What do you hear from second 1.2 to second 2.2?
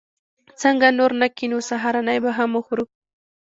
نه کېنو؟ سهارنۍ